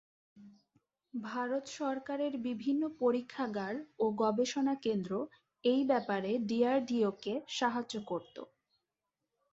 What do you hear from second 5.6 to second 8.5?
এই ব্যাপারে ডিআরডিও-কে সাহায্য করত।